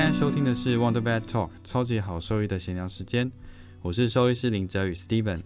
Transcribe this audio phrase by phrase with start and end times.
[0.00, 3.28] 现在收听的是 Wonder Vet Talk 超级好兽医的闲聊时间，
[3.82, 5.40] 我是兽医师林哲宇 Steven，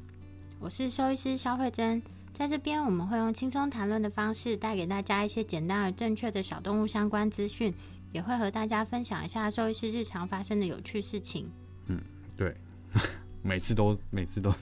[0.60, 2.02] 我是兽医师肖慧珍。
[2.34, 7.72] 在这边，我们会用轻松谈论的方式，带给大家一些简单而正确的小动物相关资讯。
[8.12, 11.48] 也会和大家分享一下兽医师日常发生的有趣事情。
[11.86, 11.98] 嗯，
[12.36, 12.54] 对，
[13.40, 14.52] 每次都每次都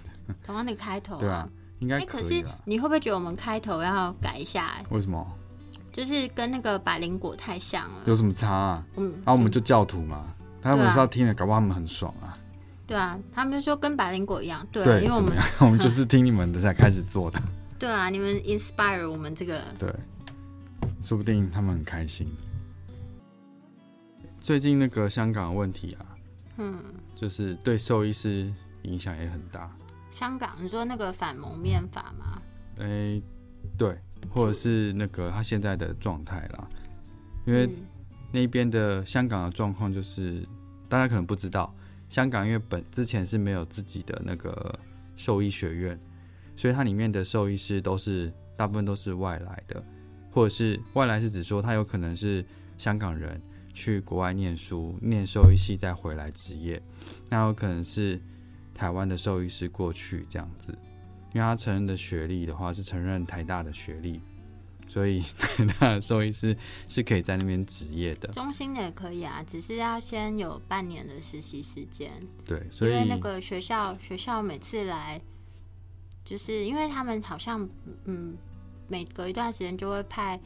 [0.44, 4.80] 同样的开头，对啊，应该可是你会不会觉得我们开头要改一下？
[4.90, 5.26] 为什么？
[5.92, 8.02] 就是跟那个百灵果太像了。
[8.06, 8.86] 有什么差啊？
[8.96, 12.36] 嗯，啊，我们就教徒嘛，他们知道听了，搞不好他们很爽啊。
[12.86, 14.66] 对啊，他们就说跟百灵果一样。
[14.72, 17.40] 对，因为我们 我们就是听你们的才开始做的。
[17.78, 19.62] 对啊，你们 inspire 我们这个。
[19.78, 19.92] 对，
[21.02, 22.28] 说不定他们很开心。
[24.40, 26.06] 最近那个香港的问题啊，
[26.58, 26.82] 嗯，
[27.14, 28.52] 就是对兽医师
[28.82, 29.70] 影响也很大。
[30.10, 32.42] 香港，你说那个反蒙面法吗？
[32.78, 33.20] 哎，
[33.78, 33.96] 对，
[34.30, 36.68] 或者是那个他现在的状态啦。
[37.44, 37.68] 因为
[38.32, 40.46] 那边的香港的状况就是，
[40.88, 41.74] 大家可能不知道，
[42.08, 44.78] 香港因为本之前是没有自己的那个
[45.16, 46.00] 兽医学院，
[46.56, 49.84] 所以它里面的兽医师都是大部分都是外来的，
[50.30, 52.44] 或者是外来是指说他有可能是
[52.78, 53.40] 香港人。
[53.72, 56.82] 去国外念书，念兽医系再回来职业，
[57.30, 58.20] 那有可能是
[58.74, 60.76] 台湾的兽医师过去这样子，
[61.32, 64.20] 因为他承认的学历的话是承认台大的学历，
[64.88, 66.56] 所以 台大的兽医师
[66.88, 68.28] 是可以在那边执业的。
[68.28, 72.10] 中心的也可以啊，只是要先有半年的实习时间。
[72.44, 75.20] 对，所以那个学校学校每次来，
[76.24, 77.68] 就是因为他们好像
[78.04, 78.36] 嗯，
[78.88, 80.38] 每隔一段时间就会派。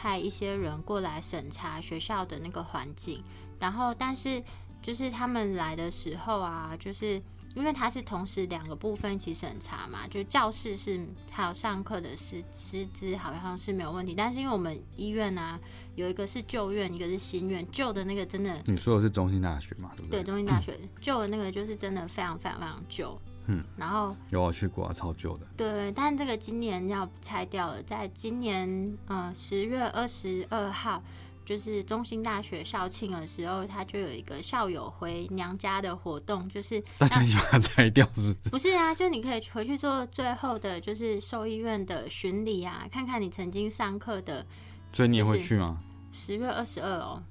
[0.00, 3.20] 派一些人过来审查学校的那个环境，
[3.58, 4.40] 然后但是
[4.80, 7.20] 就是他们来的时候啊，就是
[7.54, 11.00] 因为它是同时两个部分一起审查嘛，就教室是
[11.30, 15.58] 还有上课的师师资好像是没有问题，但是因为我们医院呢
[15.94, 19.90] 有一个是旧院，一个是新院，旧的那个真的你说的是中心大学嘛？
[19.96, 20.22] 对不对？
[20.22, 23.20] 对，中心大学旧的那个就是真的非常非常非常旧。
[23.50, 25.46] 嗯，然后有我去过啊，超旧的。
[25.56, 31.02] 对，但这个今年要拆掉了，在今年呃十月二十二号，
[31.48, 38.50] 就是中心大学校庆的时候，他就有一个校友回娘家的活动，就是大家一起把它拆掉，是不是？
[38.50, 44.44] 不是啊，就你可以回去做最后的，就是兽医院的巡礼啊，看看你曾经上课的。
[44.92, 45.78] 所以你也会去吗？
[46.12, 47.22] 十月二十二哦，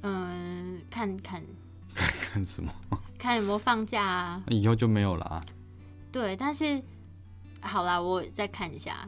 [0.00, 1.44] 嗯，看看
[1.94, 2.72] 看什么？
[3.18, 4.42] 看有没有放假啊？
[4.48, 5.42] 以后就没有了啊。
[6.10, 6.82] 对，但是
[7.60, 9.06] 好啦，我再看一下。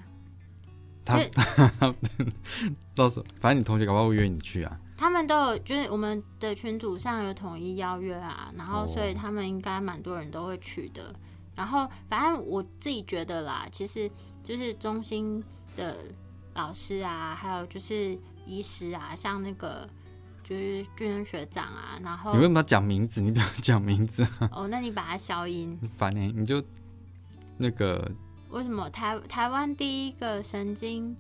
[1.08, 1.94] 他
[2.94, 4.78] 到时候反正你同学搞不好会约你去啊。
[4.96, 11.14] 他们都有，就是我们的群组上有统一邀约啊，然后所以他们应该蛮多人都会去的。
[11.54, 14.10] 然后反正我自己觉得啦，其实
[14.42, 15.42] 就是中心
[15.76, 15.96] 的
[16.54, 19.88] 老师啊，还有就是医师啊，像那个
[20.42, 23.20] 就是军人学长啊，然后你为什么要讲名字？
[23.20, 25.78] 你不要讲名字哦，那你把它消音。
[25.96, 26.62] 烦你，你就。
[27.60, 28.08] 那个
[28.50, 31.16] 为什么台台湾第一个神经？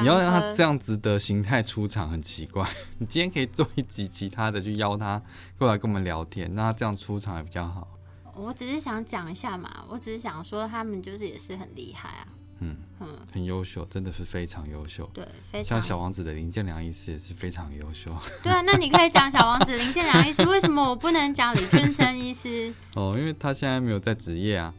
[0.00, 2.68] 你要让他这样子的形态出场很奇怪。
[2.98, 5.22] 你今天可以做一集其他的，去邀他
[5.56, 7.86] 过来跟我们聊天，那他这样出场也比较好。
[8.34, 12.26] 我只是想讲一下嘛，我只是想说他们就是也是很厉害啊。
[12.58, 15.08] 嗯嗯，很优秀，真的是非常优秀。
[15.14, 18.10] 对，非常像小王子的林建良医师也是非常优秀。
[18.42, 22.74] 对啊，那你可以讲小王子林建良医师，为什么我不能讲李俊生医师？
[22.96, 24.74] 哦，因为他现在没有在职业啊。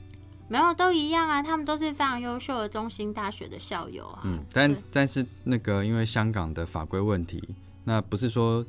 [0.50, 4.22] 没有，都一样啊，他们都是非常优秀的中心大学的校友啊。
[4.24, 7.44] 嗯，但但是那个因为香港的法规问题，
[7.84, 8.66] 那不是说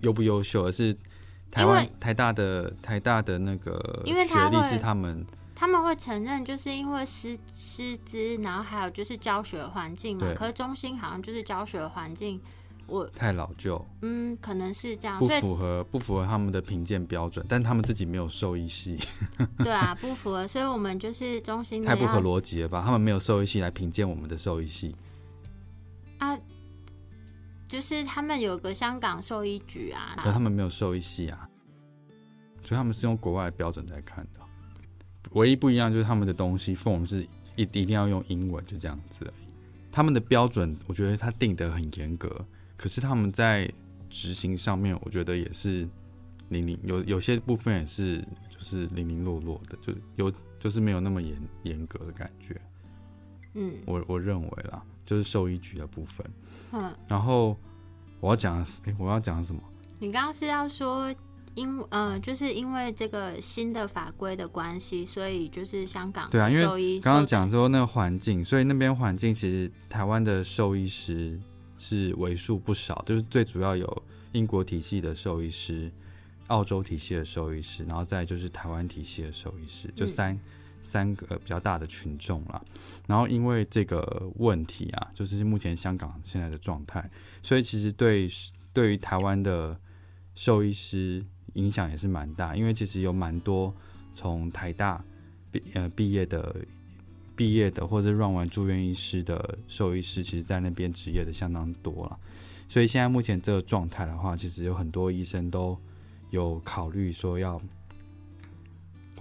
[0.00, 0.96] 优不优秀，而是
[1.50, 10.26] 台湾台大的台大的那个学历是他们他们会承认，就是因为师师资，然后还有就是教学环境嘛。
[10.34, 12.40] 可是中心好像就是教学环境。
[12.92, 18.98] 我太老旧，嗯，可能是这样，不符合不符合他们的评鉴标准，但他们自己没有兽医系，
[19.64, 22.82] 对啊，不符合，所以我们就是中心太不合逻辑了吧？
[22.84, 24.94] 他们没有兽医系来评鉴我们的兽医系
[26.18, 26.38] 啊，
[27.66, 31.48] 就是他们有个香港兽医局啊，可他们没有兽医系啊，
[32.62, 34.40] 所以他们是用国外的标准在看的，
[35.32, 39.52] 唯一不一样就是他们的东西，form 是一一定要用英文，就这样子而已。
[39.90, 42.44] 他们的标准，我觉得他定得很严格。
[42.82, 43.72] 可是他们在
[44.10, 45.88] 执行上面，我觉得也是
[46.48, 48.18] 零零，有有些部分也是
[48.50, 52.60] 就是零零落落的，就有就是没有那么严严格的感觉。
[53.54, 56.26] 嗯，我我认为啦，就是兽医局的部分。
[56.72, 57.56] 嗯，然后
[58.18, 59.62] 我要讲的是，哎，我要讲什么？
[60.00, 61.14] 你刚刚是要说，
[61.54, 71.38] 因呃，就是因为这个新的法规的关系，所以就是香港对啊，因为刚刚讲说那个环境，所以那边环境其实台湾的兽医师
[71.82, 75.90] 是为数不少，就是最主要有英国体系的兽医师、
[76.46, 80.38] 澳洲体系的兽医师，然后再就是台湾体系的兽医师，就三。
[80.84, 82.60] 三个比较大的群众啦，
[83.06, 87.08] 然后因为这个问题啊，就是目前香港现在的状态，
[87.40, 88.28] 所以其实对
[88.74, 89.78] 对于台湾的
[90.34, 91.24] 兽医师
[91.54, 93.74] 影响也是蛮大，因为其实有蛮多
[94.12, 95.02] 从台大
[95.52, 96.54] 毕呃毕业的
[97.34, 102.18] 毕业的或者让玩住院医师的兽医师，其实在那边职业的相当多了，
[102.68, 105.78] 所以现在目前这个状态的话，其实有很多医生都
[106.30, 107.60] 有考虑说要。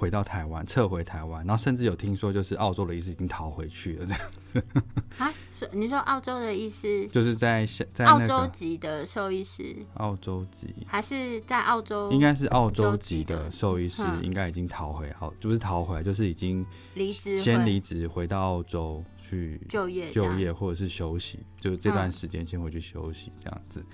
[0.01, 4.63] 回到台湾，撤回台湾，然后甚至有听说，就是澳洲的意思已经逃回去了，这样子。
[5.19, 5.31] 啊？
[5.53, 7.07] 是你说澳洲的意思？
[7.09, 7.63] 就是在
[7.93, 9.75] 在澳洲籍的兽医师。
[9.97, 12.11] 澳洲籍还是在澳洲？
[12.11, 16.65] 应该是澳洲籍的兽医师，应该已经逃回澳，就是逃回来，就是已经
[16.95, 23.85] 离职，先离职回到澳洲去就业、就业或者是休息，就是这段时间先回去休息这样子。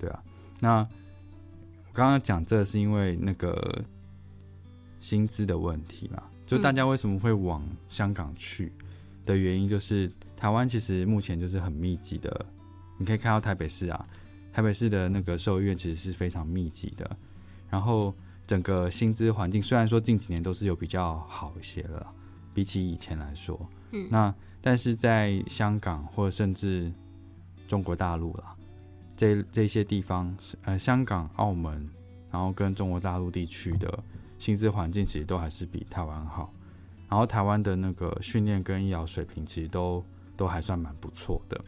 [0.00, 0.20] 对啊，
[0.58, 0.88] 那
[1.92, 3.84] 刚刚讲这是因为那个。
[5.04, 8.72] 薪资的问题啦，就大家为什么会往香港去
[9.26, 12.46] 的原因，就是台湾其实目前就是很密集的，
[12.96, 14.08] 你可以看到台北市啊，
[14.50, 17.16] 台北市的那个兽医院其实是非常密集的，
[17.68, 18.14] 然后
[18.46, 22.06] 整个薪资环境虽然说近几年都是有比较好一些了，
[22.54, 23.60] 比起以前来说，
[23.92, 26.90] 嗯，那但是在香港或者甚至
[27.68, 28.56] 中国大陆啦，
[29.14, 31.86] 这这些地方，呃，香港、澳门，
[32.30, 34.02] 然后跟中国大陆地区的。
[34.44, 36.52] 薪资环境其实都还是比台湾好，
[37.08, 40.04] 然后台湾的那个训练跟医疗水平其实都
[40.36, 41.58] 都还算蛮不错的。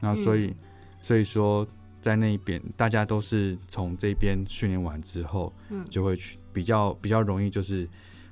[0.00, 0.56] 那所以
[1.02, 1.68] 所以说
[2.00, 7.86] 在那一边，大家都是从这边训练完之后，嗯，就会去比较比较容易就是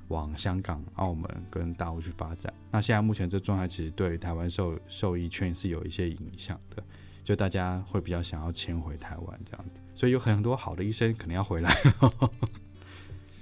[0.07, 2.51] 往香港、澳门跟大陆去发展。
[2.71, 6.83] 那现在目前这状态其实对台湾兽兽医圈是有一些影响的，
[7.23, 11.71] 就大家会比较想要迁回台湾这样子，所以有很多好的医生可能要回来。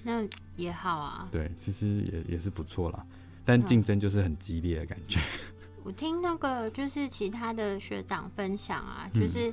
[0.07, 0.23] 那
[0.55, 3.03] 也好啊，对，其实也也是不错啦，
[3.43, 5.19] 但竞争就是很激烈的感觉。
[5.83, 9.51] 我听那个就是其他的学长分享啊，就是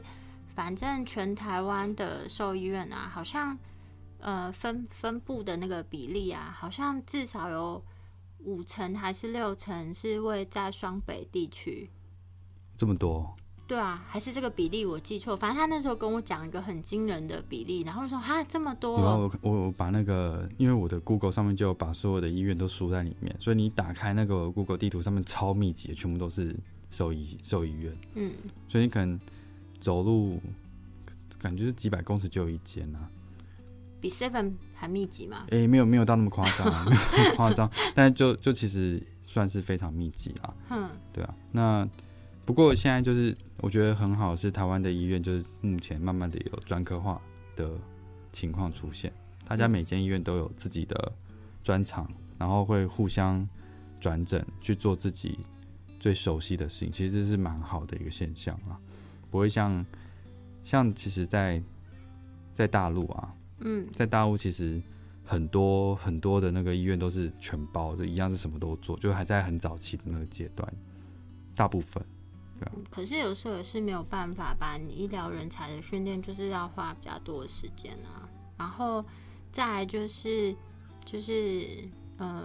[0.54, 3.58] 反正全台湾的兽医院啊，好像
[4.20, 7.82] 呃分分布的那个比例啊，好像至少有
[8.40, 11.90] 五成还是六成是位在双北地区，
[12.76, 13.34] 这么多。
[13.64, 15.34] 对啊，还是这个比例我记错。
[15.34, 18.98] 反正他那时候跟我讲一个很惊人的比例，然后说哈这么多。
[18.98, 26.54] 然后我我把那个，因为我的 Google 上面就把所有的医院都输在里面，所以你打开那个 Google 地图上面超密集的，全部都是
[26.90, 27.96] 兽医兽医院。
[28.14, 28.32] 嗯，
[28.68, 29.18] 所以你可能
[29.80, 30.38] 走路
[31.38, 33.08] 感觉是几百公尺就有一间啊。
[34.02, 35.46] 比 Seven 还密集吗？
[35.50, 40.54] 哎，没有没有到那么夸张，没有夸张， 但是就就其实算是非常密集啊。
[40.68, 41.88] 嗯，对啊，那。
[42.44, 47.20] 不过现在就是我觉得很好，是台湾的医院就是目前慢慢的有专科化
[47.54, 47.70] 的
[48.32, 49.12] 情况出现，
[49.46, 51.12] 大家每间医院都有自己的
[51.62, 53.48] 专长，然后会互相
[54.00, 55.38] 转诊去做自己
[56.00, 58.74] 最熟悉的事情，其实这是蛮好的一个现象啊，
[59.30, 59.86] 不会像
[60.64, 61.62] 像其实，在
[62.52, 64.82] 在大陆啊，嗯，在大陆其实
[65.24, 70.70] 很多很多的那个医院都是全包就，一样是什么都做，就还在很早期的那个阶段，
[71.54, 72.04] 大部分。
[72.90, 78.28] 可是有时候也是没有办法，把你医疗人才的训练就是要花比较多的时间啊。
[78.58, 79.04] 然后
[79.50, 80.54] 再来就是，
[81.04, 81.88] 就是
[82.18, 82.42] 呃，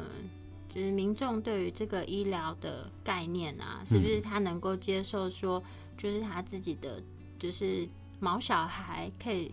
[0.70, 5.62] 就是民众对于这个医疗的概念啊，是不是他能够接受说，
[5.98, 7.02] 就是他自己的
[7.38, 7.88] 就是
[8.20, 9.52] 毛小孩可以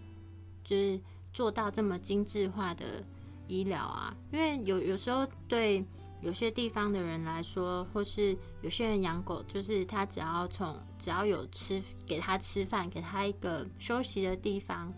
[0.62, 1.00] 就是
[1.32, 3.04] 做到这么精致化的
[3.48, 4.16] 医疗啊？
[4.32, 5.84] 因为有有时候对。
[6.24, 14.92] 有些地方的人来说，或是有些人养狗，就是他只要从只要有吃给他吃饭，给他一个休息的地方，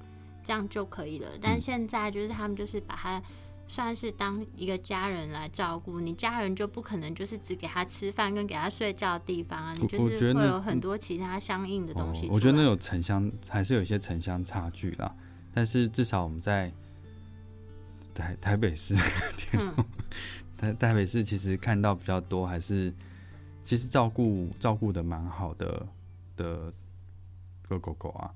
[0.45, 1.29] 这样就可以了。
[1.43, 3.21] 但现在就是他们就是把它
[3.67, 12.29] 算是当一个家人来照顾，你家人就不可能就是只给他吃饭跟给他睡觉的地方啊，你就是会有很多其他相应的东西。
[12.31, 15.13] 我觉得那有城乡还是有一些城乡差距啦，
[15.53, 16.73] 但是至少我们在
[18.15, 18.95] 台台北市。
[20.57, 22.93] 台台北市其实看到比较多，还是
[23.65, 25.87] 其实照顾照顾的蛮好的
[26.37, 26.73] 的
[27.69, 28.31] 个狗狗啊，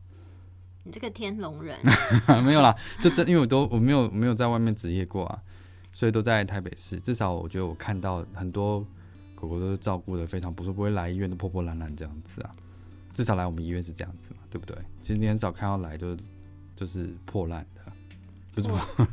[0.83, 1.79] 你这个天龙人，
[2.45, 5.43] 没有啦，就真因为我都我没有没有在外面职业过啊，
[5.93, 6.99] 所以都在台北市。
[6.99, 8.81] 至少我觉得我看到很多
[9.35, 12.51] 狗狗都是照顾的非常不错，不会来医院都破破烂烂这样子啊。
[13.13, 14.77] 至少来我们医院是这样子嘛，对不对？
[15.03, 16.17] 其实你很少看到来就
[16.77, 17.93] 就是破烂的，
[18.53, 18.79] 不是破。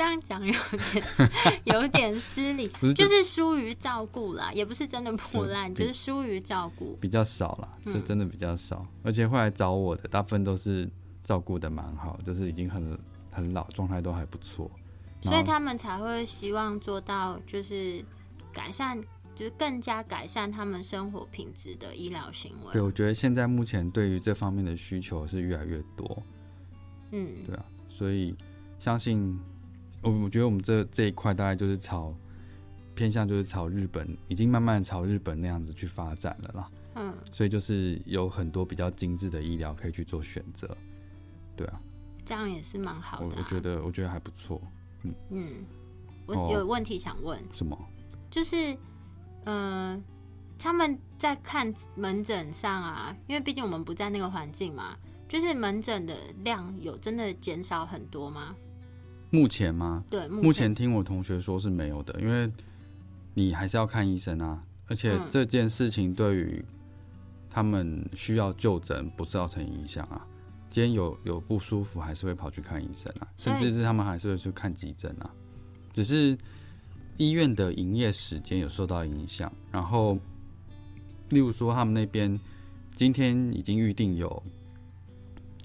[0.00, 1.04] 这样讲有点
[1.64, 8.86] 有点失礼，就是疏于照顾啦，也不是真的破烂，就是疏于照顾，比较少啦，就真的比较少。
[9.02, 10.90] 而且会来找我的大部分都是
[11.22, 12.98] 照顾的蛮好，就是已经很
[13.30, 14.70] 很老，状态都还不错，
[15.20, 18.02] 所以他们才会希望做到就是
[18.54, 18.98] 改善，
[19.34, 22.72] 就是更加改善他们生活品质的医疗行为。
[22.72, 26.22] 对，我觉得现在目前对于这方面的需求是越来越多。
[27.10, 28.34] 嗯，对啊，所以
[28.78, 29.38] 相信。
[30.02, 32.14] 我我觉得我们这这一块大概就是朝
[32.94, 36.70] 偏向就是朝日本，已经慢慢朝日本那样子去发展了啦。
[36.96, 40.76] 嗯，所以就是有很多比较精致的医疗可以去做选择，
[41.56, 41.80] 对啊，
[42.24, 43.36] 这样也是蛮好的。
[43.36, 44.60] 我觉得我觉得还不错。
[45.02, 45.64] 嗯嗯，
[46.26, 47.40] 我有问题想问。
[47.52, 47.78] 什么？
[48.30, 48.76] 就是
[49.44, 49.98] 呃，
[50.58, 54.96] 他们在看门诊上啊，因为毕竟我们不在那个环境嘛，
[55.28, 58.54] 就是门诊的量有真的减少很多吗？
[59.30, 60.04] 目前吗？
[60.10, 62.50] 对，目前听我同学说是没有的，因为
[63.34, 66.64] 你还是要看医生啊，而且这件事情对于
[67.48, 70.26] 他们需要就诊不是造成影响啊。
[70.68, 75.30] 今天有有不舒服，还是会跑去看医生啊，甚至是他们还是会去看急诊啊。
[75.92, 76.36] 只是
[77.16, 80.18] 医院的营业时间有受到影响，然后
[81.30, 82.38] 例如说他们那边
[82.94, 84.42] 今天已经预定有。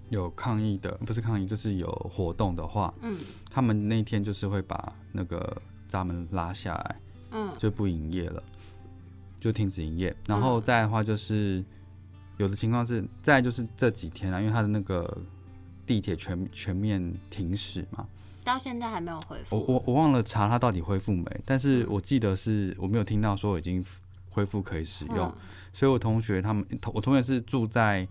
[0.09, 3.17] 有抗议的不是抗议，就是有活动的话，嗯，
[3.49, 6.95] 他们那天就是会把那个闸门拉下来，
[7.31, 8.43] 嗯，就不营业了，
[9.39, 10.15] 就停止营业。
[10.27, 11.65] 然后再的话就是
[12.37, 15.17] 有的情况是再就是这几天啊，因为他的那个
[15.87, 18.07] 地铁全全面停驶嘛，
[18.43, 19.57] 到现在还没有恢复。
[19.57, 23.83] 我我我忘了查他到底恢复没，但是我记得是我没有听到说已经
[24.29, 25.33] 恢复可以使用，
[25.73, 28.07] 所以我同学他们我同学是住在。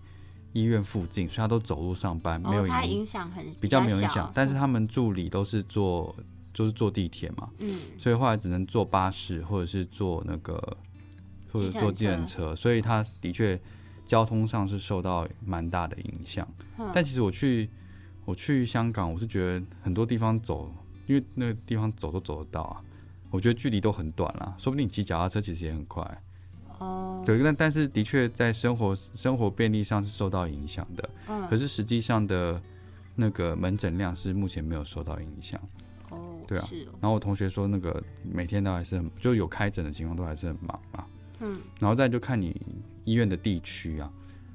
[0.55, 4.31] 医院附近，所以他都走路上班，没有影响很比较没有影响。
[4.33, 6.15] 但是他们助理都是坐，
[6.53, 10.55] 就是坐地铁嘛，嗯，所以后来只能坐巴士或者是坐那个
[11.51, 13.59] 或者坐计程车，所以他的确
[14.05, 16.47] 交通上是受到蛮大的影响。
[16.93, 17.69] 但其实我去
[18.23, 20.73] 我去香港，我是觉得很多地方走，
[21.05, 22.81] 因为那个地方走都走得到啊，
[23.29, 26.21] 我觉得距离都很短啦，说不定骑脚踏车其实也很快。
[26.79, 32.61] 哦，对，但但是的确在生活生活便利上是受到影响的，嗯，可是实际上的
[33.15, 35.59] 那个门诊量是目前没有受到影响，
[36.09, 36.83] 哦，对啊，是。
[36.99, 41.05] 然后我同学说那个每天都还是很就有开诊的情况都还是很忙嘛，
[41.39, 42.55] 嗯，然后再就看你
[43.05, 44.11] 医院的地区啊，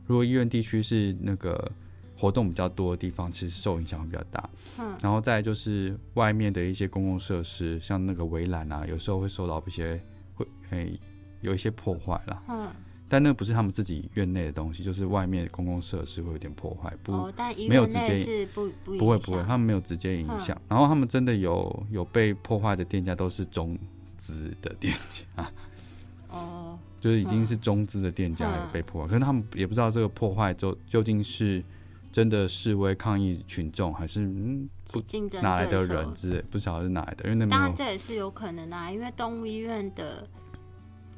[0.06, 1.70] 如果医院地区是那个
[2.18, 9.98] 活动比较多的地方，其实受影响会比较大，嗯，然后再就是外面的一些公共设施，像那个围栏啊，有时候会受到一些
[10.34, 11.00] 会诶。
[11.40, 12.68] 有一些破坏了，嗯，
[13.09, 20.61] 但那不是他们自己院内的东西，就是外面公共设施会有点破坏，不，但没有直接是不不不会不会，他们没有直接影响。
[20.68, 23.76] 然后他们真的有有被破坏的店家都是中
[24.18, 25.52] 资的店家，
[26.30, 31.64] 哦，就是已经是中资的店家有被破坏，可是他们也不知道这个破坏究究竟是
[32.12, 35.02] 真的示威抗议群众，还是嗯不
[35.42, 40.28] 哪来的人之类，不晓得是哪来的，因为那当然这也是有可能啊，因为动物医院的。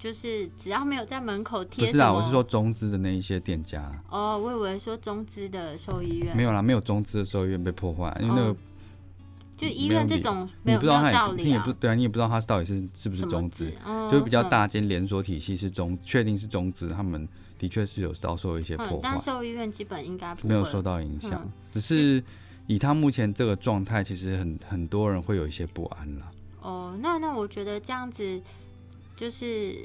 [0.03, 3.89] 就是只要没有在门口贴，不是啊，我是说中资的那一些店家。
[4.11, 8.57] 哦，我以为说中资的兽医院没有啦，没有中资的兽医院被破坏，因为那个
[9.57, 13.71] 就医院这种，你不知道他，你也不对啊，你也不知道他到底是是不是中资，
[14.11, 18.99] 就是比较大间连锁体系是中，确定是中资，他们的确是有遭受一些破坏。
[19.01, 22.21] 但兽医院基本应该没有受到影响，只是
[22.67, 26.33] 以他目前这个状态，其实很很多人会有一些不安了。
[26.61, 28.43] 哦，那那我觉得这样子。
[29.15, 29.77] 就是，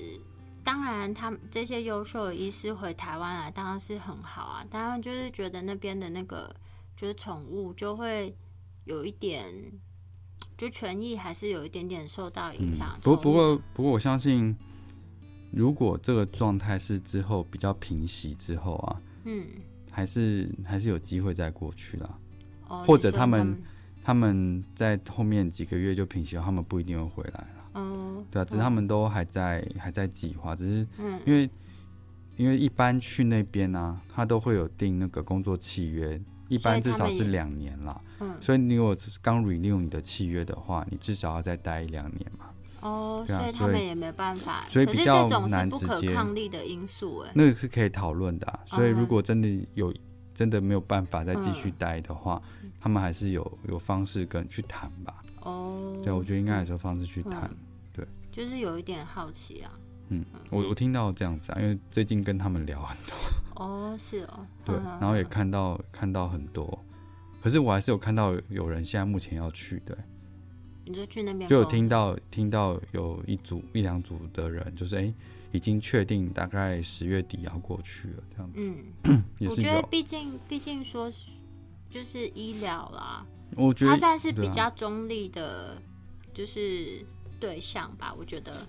[0.63, 4.65] 当然，他们这些优秀的医师回台湾来，当然是很好啊。
[4.69, 6.53] 当然，就是觉得那边的那个，
[6.96, 8.36] 就是宠物就会
[8.86, 9.53] 有一点，
[10.57, 12.98] 就权益还是有一点点受到影响。
[13.01, 14.55] 不不过不过，我相信，
[15.51, 19.46] 如果这个状态是之后比较平息之后啊，嗯，
[19.91, 22.19] 还是还是有机会再过去啦。
[22.69, 23.62] 哦，或者他们
[24.03, 27.48] 他们在后面几个月就平息了，他们不一定会回来。
[28.27, 31.50] 嗯，对啊，只是他们都还在还在计划，只是嗯，因为
[32.36, 38.00] 因为一般去那边呢，他都会有订那个工作契约，一般至少是两年啦。
[38.19, 42.46] 嗯，所以你如果刚 renew 你的契约的话，你至少要再待一两年嘛。
[42.81, 44.65] 哦，所以他们也没办法。
[44.69, 48.60] 所以比较难不可直接抗力的因素，哎，那个是可以讨论的、啊。
[48.65, 49.93] 所以嗯如果真的有
[50.36, 52.39] 真的没有办法再继续嗯待的话，
[52.79, 55.24] 他们还是有有方式跟去谈吧。
[55.41, 57.50] 哦，对，我觉得应该还是有方式去谈。
[58.38, 59.72] 嗯就是有一点好奇啊。
[60.10, 63.15] 嗯，我我听到这样子啊，因为最近跟他们聊很多，
[63.62, 66.86] 哦，是哦，对，嗯然后也看到看到很多，
[67.41, 69.98] 可是我还是有看到有人现在目前要去的，
[70.86, 75.13] 你就去那边，就有听，到听到有一组一两组的人，就是哎、
[75.51, 79.82] 已经确定大概十月底要过去了，这样子、嗯， 我觉得。
[79.89, 81.12] 毕竟毕竟说
[81.89, 83.25] 就是医疗啦，
[83.58, 85.82] 我觉得它算是比较中立的，
[86.34, 87.06] 就是
[87.39, 88.13] 对象吧。
[88.17, 88.67] 我觉得，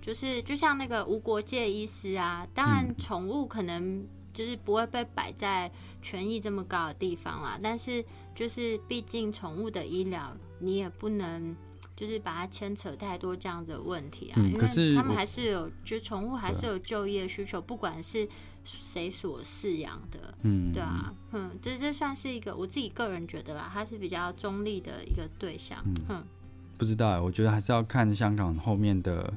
[0.00, 5.70] 就是就像那个无国界医师啊，当然嗯宠物可能就是不会被摆在
[6.02, 8.04] 权益这么高的地方啦，但是
[8.34, 11.54] 就是毕竟宠物的医疗，你也不能。
[11.94, 18.28] 就是把它牵扯太多这样的问题啊，因为他们还是有，就宠物还是有就业需求，不管是
[18.64, 26.22] 谁所饲养的，嗯，对啊，嗯，这这算是一个我自己个人觉得啦，它是比较中立的一个对象，嗯
[26.78, 29.32] 不知道哎，我觉得还是要看香港后面的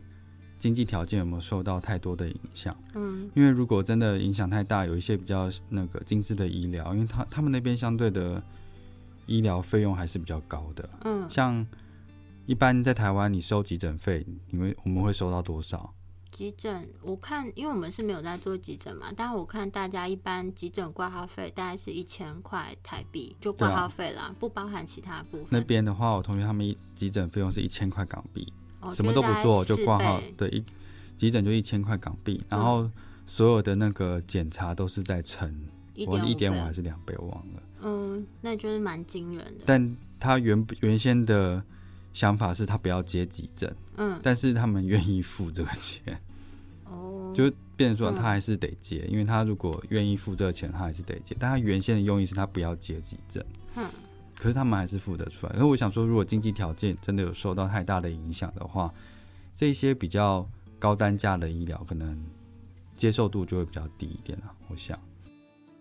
[0.58, 2.75] 经济条件有没有受到太多的影响。
[2.96, 8.41] 嗯因为如果真的影响太大，有一些比较那个精致的医疗，因为他他们那边相对的
[9.25, 10.89] 医疗费用还是比较高的。
[11.05, 11.65] 嗯，像
[12.46, 15.93] 一般在台湾，你收急诊费，你会我们会收到多少？
[16.31, 25.48] 急诊我看，因为我们是没有在做急诊嘛，但我看大家一般急诊挂号费大概是一千块台币，就挂号费啦，不包含其他部分。
[25.50, 30.63] 那边的话，我同学他们一急诊费用是一千块港币，哦什么都不做就挂号对，一
[31.17, 32.89] 急诊就一千块港币，然后
[33.25, 35.53] 所有的那个检查都是在乘，
[36.07, 37.63] 我一点五还是两倍，我忘了。
[37.81, 39.63] 嗯，那就是蛮惊人的。
[39.65, 41.63] 但他原原先的
[42.19, 46.19] 想法是他不要接急诊，嗯，但是他们愿意付这个钱，
[46.83, 51.33] 哦，就变成说嗯他还是得接，因为他如果愿意付这个钱，他还是得接。
[51.39, 53.45] 但他原先的用意是他不要接急诊，
[53.77, 53.89] 嗯
[54.38, 55.53] 可是他们还是付得出来。
[55.53, 58.93] 可是我想说，如果经济条件真的有受到太大的影响的话，
[59.55, 60.45] 这些比较
[60.77, 62.21] 高单价的医疗可能
[62.97, 64.51] 接受度就会比较低一点了。
[64.67, 64.99] 我想，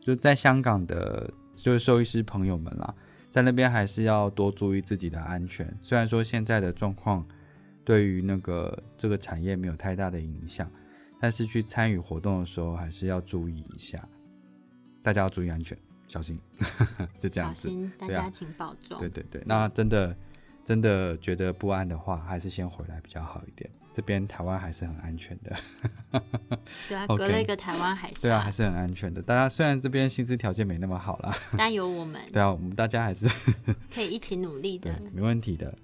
[0.01, 2.95] 就在香港的，就是兽医师朋友们啦，
[3.39, 5.73] 在那边还是要多注意自己的安全。
[5.81, 7.25] 虽然说现在的状况
[7.85, 10.69] 对于那个这个产业没有太大的影响，
[11.21, 14.05] 但是去参与活动的时候还是要注意一下，
[15.05, 16.37] 大家要注意安全，小心，
[17.21, 17.69] 就这样子。
[17.69, 18.99] 小心，大家请保重。
[18.99, 20.17] 对对对，那真的
[20.65, 23.71] 真的觉得不安的话，还是先回来比较好一点。
[23.99, 25.57] 这边台湾还是很安全的，
[26.89, 29.21] 对啊 隔了一个台湾海峡，对啊，还是很安全的。
[29.21, 33.27] 大家虽然这边薪资条件没那么好啦，但有我们 对啊，我们大家还是
[33.93, 35.03] 可以一起努力的。
[35.13, 35.77] 没问题的。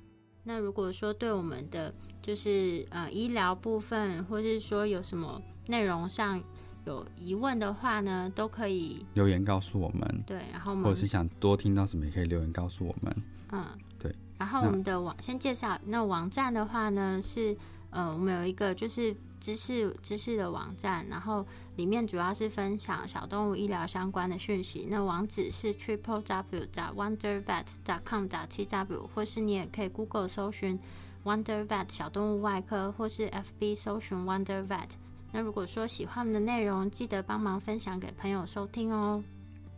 [0.44, 6.40] 那如果说对我们的就是呃医疗部分，或是说有什么内容上
[6.86, 13.16] 有疑问的话呢，都可以留言告诉我们，对，然后我们或者是想多听到什么，也可以留言告诉我们。
[13.50, 13.66] 嗯
[13.98, 17.56] 对，然后我们的网先介绍，那网站的话呢是
[17.94, 24.86] 呃我们有一个就是知识知识的网站，然后里面主要是分享小动物医疗相关的讯息。
[24.90, 27.66] 那网址是 triple w 加 wonder vet
[28.04, 30.78] com 打 t w，或是你也可以 Google 搜寻
[31.24, 34.90] Wonder Vet 小动物外科，或是 FB 搜寻 Wonder Vet。
[35.32, 39.22] 那如果说喜欢我们的内容，记得帮忙分享给朋友收听哦。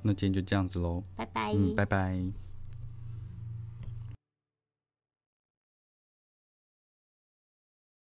[0.03, 1.53] 那今天就这样子喽，拜拜。
[1.53, 2.46] 嗯，拜拜。